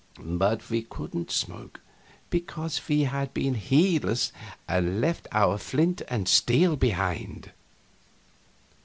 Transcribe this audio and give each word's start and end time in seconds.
But 0.23 0.67
we 0.71 0.81
couldn't 0.81 1.29
smoke, 1.29 1.79
because 2.31 2.81
we 2.89 3.01
had 3.01 3.35
been 3.35 3.53
heedless 3.53 4.31
and 4.67 4.99
left 4.99 5.27
our 5.31 5.59
flint 5.59 6.01
and 6.09 6.27
steel 6.27 6.75
behind. 6.75 7.51